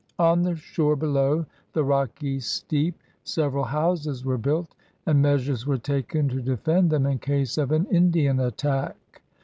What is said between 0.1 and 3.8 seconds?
On the shore below the rocky steep several